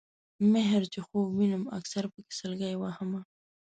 مِهر 0.53 0.81
چې 0.93 0.99
خوب 1.05 1.23
وینم 1.37 1.63
اکثر 1.77 2.03
پکې 2.13 2.33
سلګۍ 2.39 2.75
وهمه 2.77 3.21